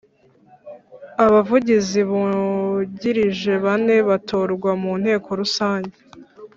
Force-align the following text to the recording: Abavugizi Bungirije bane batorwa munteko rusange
Abavugizi 1.25 1.99
Bungirije 2.09 3.53
bane 3.65 3.95
batorwa 4.09 4.69
munteko 4.83 5.29
rusange 5.39 5.97